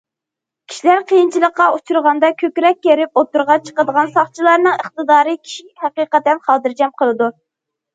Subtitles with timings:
[0.69, 7.35] كىشىلەر قىيىنچىلىققا ئۇچرىغاندا كۆكرەك كېرىپ ئوتتۇرىغا چىقىدىغان ساقچىلارنىڭ ئىقتىدارى كىشىنى ھەقىقەتەن خاتىرجەم قىلىدۇ.